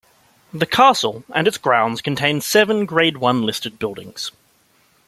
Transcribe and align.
The 0.51 0.65
Castle 0.65 1.23
and 1.31 1.47
its 1.47 1.59
grounds 1.59 2.01
contain 2.01 2.41
seven 2.41 2.87
Grade 2.87 3.17
One 3.17 3.43
listed 3.43 3.77
buildings. 3.77 4.31